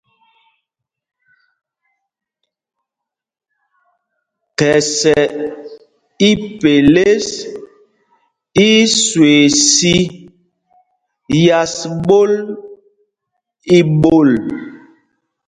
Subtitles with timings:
[4.57, 5.15] Khɛsɛ
[6.29, 7.27] ipelês
[8.67, 8.71] í í
[9.03, 9.95] swee sī
[11.45, 11.75] yas
[12.05, 12.31] ɓól
[13.77, 14.29] í ɓol.